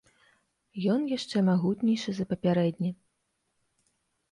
Ён 0.93 1.01
яшчэ 1.17 1.37
магутнейшы 1.51 2.09
за 2.21 2.25
папярэдні. 2.33 2.91